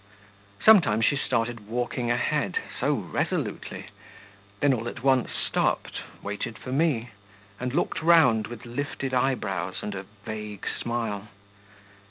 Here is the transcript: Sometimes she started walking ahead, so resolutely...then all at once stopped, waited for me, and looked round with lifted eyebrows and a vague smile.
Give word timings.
Sometimes 0.65 1.05
she 1.05 1.15
started 1.15 1.67
walking 1.67 2.09
ahead, 2.09 2.57
so 2.79 2.91
resolutely...then 2.95 4.73
all 4.73 4.87
at 4.87 5.03
once 5.03 5.29
stopped, 5.31 6.01
waited 6.23 6.57
for 6.57 6.71
me, 6.71 7.11
and 7.59 7.71
looked 7.75 8.01
round 8.01 8.47
with 8.47 8.65
lifted 8.65 9.13
eyebrows 9.13 9.83
and 9.83 9.93
a 9.93 10.07
vague 10.25 10.65
smile. 10.65 11.27